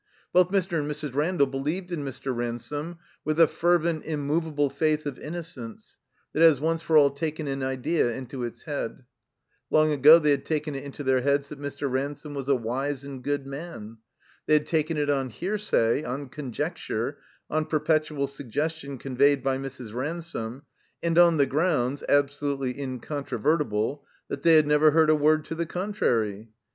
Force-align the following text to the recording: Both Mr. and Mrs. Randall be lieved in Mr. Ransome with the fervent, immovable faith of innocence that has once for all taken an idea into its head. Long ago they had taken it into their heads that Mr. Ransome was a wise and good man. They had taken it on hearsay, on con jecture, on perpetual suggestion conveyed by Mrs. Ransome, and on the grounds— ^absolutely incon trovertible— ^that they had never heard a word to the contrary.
Both 0.33 0.49
Mr. 0.49 0.79
and 0.79 0.89
Mrs. 0.89 1.13
Randall 1.13 1.45
be 1.45 1.59
lieved 1.59 1.91
in 1.91 2.03
Mr. 2.03 2.35
Ransome 2.35 2.97
with 3.23 3.37
the 3.37 3.45
fervent, 3.47 4.03
immovable 4.03 4.71
faith 4.71 5.05
of 5.05 5.19
innocence 5.19 5.99
that 6.33 6.41
has 6.41 6.59
once 6.59 6.81
for 6.81 6.97
all 6.97 7.11
taken 7.11 7.47
an 7.47 7.61
idea 7.61 8.11
into 8.11 8.43
its 8.43 8.63
head. 8.63 9.05
Long 9.69 9.91
ago 9.91 10.17
they 10.17 10.31
had 10.31 10.43
taken 10.43 10.73
it 10.73 10.83
into 10.83 11.03
their 11.03 11.21
heads 11.21 11.49
that 11.49 11.59
Mr. 11.59 11.87
Ransome 11.87 12.33
was 12.33 12.49
a 12.49 12.55
wise 12.55 13.03
and 13.03 13.23
good 13.23 13.45
man. 13.45 13.99
They 14.47 14.53
had 14.53 14.65
taken 14.65 14.97
it 14.97 15.11
on 15.11 15.29
hearsay, 15.29 16.03
on 16.03 16.29
con 16.29 16.51
jecture, 16.51 17.17
on 17.47 17.67
perpetual 17.67 18.25
suggestion 18.25 18.97
conveyed 18.97 19.43
by 19.43 19.59
Mrs. 19.59 19.93
Ransome, 19.93 20.63
and 21.03 21.15
on 21.19 21.37
the 21.37 21.45
grounds— 21.45 22.03
^absolutely 22.09 22.75
incon 22.75 23.27
trovertible— 23.27 24.01
^that 24.31 24.41
they 24.41 24.55
had 24.55 24.65
never 24.65 24.89
heard 24.89 25.11
a 25.11 25.15
word 25.15 25.45
to 25.45 25.53
the 25.53 25.67
contrary. 25.67 26.49